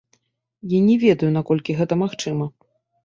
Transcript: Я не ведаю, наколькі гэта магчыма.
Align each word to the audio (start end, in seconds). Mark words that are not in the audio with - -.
Я 0.71 0.79
не 0.87 0.95
ведаю, 1.05 1.31
наколькі 1.37 1.77
гэта 1.83 1.93
магчыма. 2.03 2.45